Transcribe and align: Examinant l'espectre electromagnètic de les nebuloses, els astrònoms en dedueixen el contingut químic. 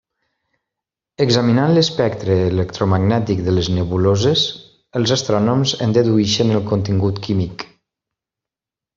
Examinant 1.25 1.73
l'espectre 1.73 2.37
electromagnètic 2.45 3.43
de 3.49 3.53
les 3.57 3.69
nebuloses, 3.75 4.45
els 5.01 5.13
astrònoms 5.19 5.75
en 5.87 5.93
dedueixen 5.99 6.55
el 6.57 6.65
contingut 6.71 7.21
químic. 7.29 7.67